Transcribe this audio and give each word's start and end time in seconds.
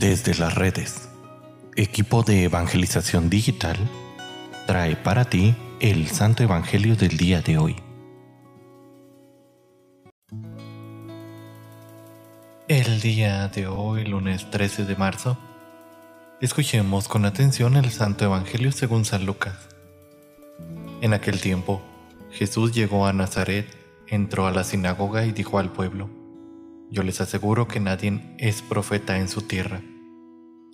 Desde 0.00 0.34
las 0.34 0.54
redes, 0.54 1.10
equipo 1.76 2.22
de 2.22 2.44
evangelización 2.44 3.28
digital 3.28 3.76
trae 4.66 4.96
para 4.96 5.26
ti 5.26 5.54
el 5.78 6.08
Santo 6.08 6.42
Evangelio 6.42 6.96
del 6.96 7.18
día 7.18 7.42
de 7.42 7.58
hoy. 7.58 7.76
El 12.66 13.02
día 13.02 13.48
de 13.48 13.66
hoy, 13.66 14.06
lunes 14.06 14.50
13 14.50 14.86
de 14.86 14.96
marzo, 14.96 15.36
escuchemos 16.40 17.06
con 17.06 17.26
atención 17.26 17.76
el 17.76 17.90
Santo 17.90 18.24
Evangelio 18.24 18.72
según 18.72 19.04
San 19.04 19.26
Lucas. 19.26 19.68
En 21.02 21.12
aquel 21.12 21.42
tiempo, 21.42 21.82
Jesús 22.30 22.72
llegó 22.72 23.06
a 23.06 23.12
Nazaret, 23.12 23.68
entró 24.06 24.46
a 24.46 24.50
la 24.50 24.64
sinagoga 24.64 25.26
y 25.26 25.32
dijo 25.32 25.58
al 25.58 25.70
pueblo, 25.70 26.19
Yo 26.92 27.04
les 27.04 27.20
aseguro 27.20 27.68
que 27.68 27.78
nadie 27.78 28.20
es 28.38 28.62
profeta 28.62 29.18
en 29.18 29.28
su 29.28 29.42
tierra. 29.42 29.80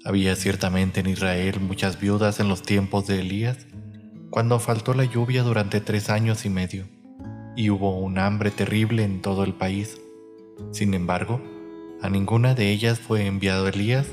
Había 0.02 0.34
ciertamente 0.34 1.00
en 1.00 1.09
Israel 1.09 1.60
muchas 1.60 2.00
viudas 2.00 2.40
en 2.40 2.48
los 2.48 2.62
tiempos 2.62 3.06
de 3.06 3.20
Elías, 3.20 3.66
cuando 4.30 4.59
faltó 4.59 4.95
la 4.95 5.04
lluvia 5.04 5.42
durante 5.42 5.82
tres 5.82 6.09
años 6.09 6.46
y 6.46 6.48
medio, 6.48 6.87
y 7.54 7.68
hubo 7.68 7.98
un 7.98 8.18
hambre 8.18 8.50
terrible 8.50 9.04
en 9.04 9.20
todo 9.20 9.45
el 9.45 9.52
país. 9.52 10.00
Sin 10.73 10.95
embargo, 10.95 11.42
a 12.00 12.09
ninguna 12.09 12.54
de 12.54 12.70
ellas 12.70 12.98
fue 12.98 13.26
enviado 13.26 13.68
Elías, 13.68 14.06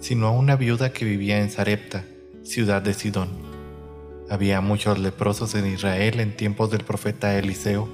sino 0.00 0.26
a 0.26 0.30
una 0.32 0.56
viuda 0.56 0.92
que 0.92 1.04
vivía 1.04 1.40
en 1.40 1.50
Sarepta, 1.50 2.04
ciudad 2.42 2.82
de 2.82 2.92
Sidón. 2.92 3.28
Había 4.28 4.60
muchos 4.60 4.98
leprosos 4.98 5.54
en 5.54 5.66
Israel 5.66 6.18
en 6.18 6.36
tiempos 6.36 6.72
del 6.72 6.82
profeta 6.82 7.38
Eliseo. 7.38 7.88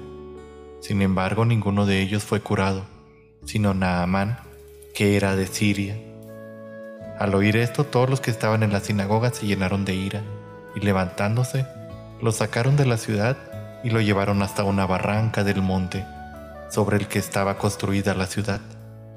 Sin 0.81 1.03
embargo, 1.03 1.45
ninguno 1.45 1.85
de 1.85 2.01
ellos 2.01 2.23
fue 2.23 2.39
curado, 2.39 2.85
sino 3.45 3.73
Naamán, 3.73 4.37
que 4.93 5.15
era 5.17 5.35
de 5.35 5.47
Siria. 5.47 5.97
Al 7.19 7.35
oír 7.35 7.57
esto, 7.57 7.83
todos 7.85 8.09
los 8.09 8.21
que 8.21 8.31
estaban 8.31 8.63
en 8.63 8.73
la 8.73 8.79
sinagoga 8.79 9.31
se 9.31 9.45
llenaron 9.45 9.85
de 9.85 9.95
ira, 9.95 10.21
y 10.75 10.79
levantándose, 10.79 11.65
lo 12.21 12.31
sacaron 12.31 12.75
de 12.75 12.85
la 12.85 12.97
ciudad 12.97 13.37
y 13.83 13.89
lo 13.89 14.01
llevaron 14.01 14.41
hasta 14.41 14.63
una 14.63 14.85
barranca 14.85 15.43
del 15.43 15.61
monte, 15.61 16.05
sobre 16.69 16.97
el 16.97 17.07
que 17.07 17.19
estaba 17.19 17.57
construida 17.57 18.13
la 18.15 18.25
ciudad, 18.25 18.61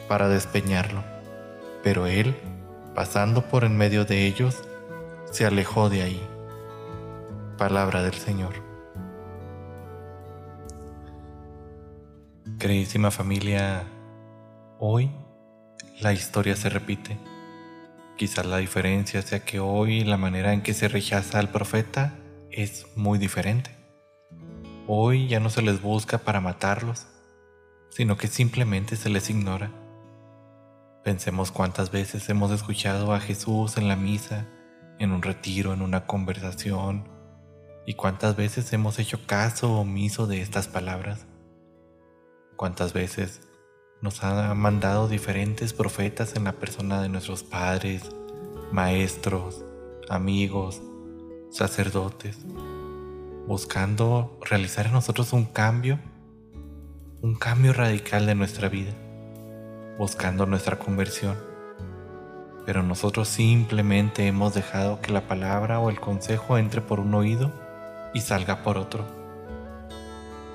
para 0.09 0.29
despeñarlo. 0.29 1.03
Pero 1.83 2.07
él, 2.07 2.37
pasando 2.95 3.43
por 3.43 3.65
en 3.65 3.77
medio 3.77 4.05
de 4.05 4.27
ellos, 4.27 4.63
se 5.31 5.47
alejó 5.47 5.89
de 5.89 6.03
ahí. 6.03 6.27
Palabra 7.57 8.03
del 8.03 8.15
Señor. 8.15 8.55
Queridísima 12.59 13.11
familia, 13.11 13.85
hoy 14.79 15.11
la 16.01 16.13
historia 16.13 16.57
se 16.57 16.69
repite. 16.69 17.19
Quizás 18.17 18.47
la 18.47 18.59
diferencia 18.59 19.23
sea 19.23 19.45
que 19.45 19.61
hoy 19.61 20.05
la 20.05 20.17
manera 20.17 20.53
en 20.53 20.63
que 20.63 20.75
se 20.75 20.89
rechaza 20.89 21.39
al 21.39 21.51
profeta 21.51 22.15
es 22.51 22.87
muy 22.97 23.19
diferente. 23.19 23.71
Hoy 24.87 25.29
ya 25.29 25.41
no 25.41 25.51
se 25.51 25.63
les 25.63 25.83
busca 25.83 26.19
para 26.19 26.41
matarlos, 26.41 27.07
sino 27.91 28.17
que 28.17 28.29
simplemente 28.29 28.97
se 28.97 29.11
les 29.11 29.31
ignora. 29.31 29.71
Pensemos 31.05 31.51
cuántas 31.51 31.91
veces 31.91 32.29
hemos 32.29 32.51
escuchado 32.51 33.13
a 33.13 33.21
Jesús 33.21 33.77
en 33.77 33.89
la 33.89 33.97
misa, 33.97 34.47
en 34.99 35.13
un 35.13 35.23
retiro, 35.23 35.73
en 35.73 35.83
una 35.83 36.07
conversación, 36.07 37.09
y 37.87 37.95
cuántas 37.95 38.37
veces 38.37 38.73
hemos 38.73 38.99
hecho 38.99 39.27
caso 39.27 39.73
omiso 39.73 40.27
de 40.27 40.41
estas 40.41 40.67
palabras. 40.67 41.27
Cuántas 42.57 42.93
veces 42.93 43.41
nos 44.01 44.23
ha 44.23 44.55
mandado 44.55 45.09
diferentes 45.09 45.73
profetas 45.73 46.37
en 46.37 46.45
la 46.45 46.53
persona 46.53 47.01
de 47.01 47.09
nuestros 47.09 47.43
padres, 47.43 48.03
maestros, 48.71 49.65
amigos, 50.09 50.83
sacerdotes, 51.51 52.39
buscando 53.47 54.39
realizar 54.43 54.87
en 54.87 54.93
nosotros 54.93 55.33
un 55.33 55.45
cambio, 55.45 55.99
un 57.23 57.35
cambio 57.37 57.73
radical 57.73 58.27
de 58.27 58.35
nuestra 58.35 58.69
vida, 58.69 58.93
buscando 59.99 60.47
nuestra 60.47 60.79
conversión. 60.79 61.37
Pero 62.67 62.83
nosotros 62.83 63.29
simplemente 63.29 64.27
hemos 64.27 64.55
dejado 64.55 65.01
que 65.01 65.13
la 65.13 65.27
palabra 65.27 65.79
o 65.79 65.89
el 65.89 66.01
consejo 66.01 66.59
entre 66.59 66.81
por 66.81 67.01
un 67.01 67.15
oído 67.15 67.53
y 68.13 68.21
salga 68.21 68.63
por 68.63 68.77
otro 68.77 69.26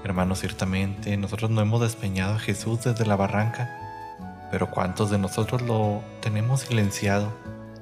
Hermanos, 0.03 0.39
ciertamente 0.39 1.15
nosotros 1.15 1.51
no 1.51 1.61
hemos 1.61 1.79
despeñado 1.79 2.33
a 2.33 2.39
Jesús 2.39 2.83
desde 2.83 3.05
la 3.05 3.15
barranca, 3.15 3.69
pero 4.49 4.71
¿cuántos 4.71 5.11
de 5.11 5.19
nosotros 5.19 5.61
lo 5.61 6.01
tenemos 6.21 6.61
silenciado 6.61 7.31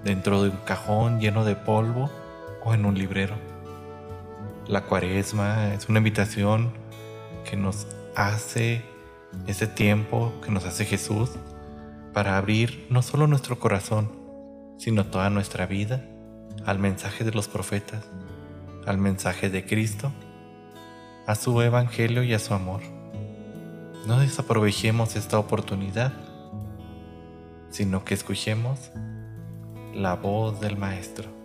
dentro 0.04 0.44
de 0.44 0.50
un 0.50 0.58
cajón 0.58 1.22
lleno 1.22 1.46
de 1.46 1.56
polvo 1.56 2.10
o 2.66 2.74
en 2.74 2.86
un 2.86 2.96
librero? 2.96 3.36
La 4.68 4.82
cuaresma 4.82 5.74
es 5.74 5.88
una 5.88 6.00
invitación 6.00 6.74
que 7.50 7.56
nos 7.56 7.88
hace 8.18 8.84
ese 9.48 9.68
tiempo, 9.68 10.34
que 10.44 10.52
nos 10.52 10.66
hace 10.66 10.84
Jesús, 10.84 11.30
para 12.14 12.38
abrir 12.38 12.86
no 12.90 13.02
solo 13.02 13.28
nuestro 13.28 13.60
corazón, 13.60 14.12
sino 14.78 15.06
toda 15.06 15.30
nuestra 15.30 15.66
vida 15.68 16.06
al 16.66 16.80
mensaje 16.80 17.24
de 17.24 17.32
los 17.32 17.48
profetas, 17.48 18.04
al 18.86 18.98
mensaje 18.98 19.50
de 19.50 19.66
Cristo 19.66 20.12
a 21.26 21.36
su 21.36 21.62
evangelio 21.62 22.24
y 22.24 22.34
a 22.34 22.40
su 22.40 22.54
amor. 22.54 22.82
No 24.06 24.20
desaprovechemos 24.20 25.16
esta 25.16 25.40
oportunidad, 25.40 26.14
sino 27.70 28.04
que 28.04 28.14
escuchemos 28.14 28.92
la 29.94 30.16
voz 30.16 30.60
del 30.60 30.78
Maestro. 30.78 31.39